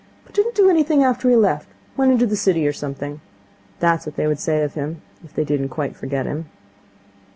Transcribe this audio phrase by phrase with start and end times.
[0.25, 1.67] But didn't do anything after he left.
[1.95, 3.21] Went into the city or something.'
[3.81, 6.47] That was what they would say of him, if they didn't quite forget him.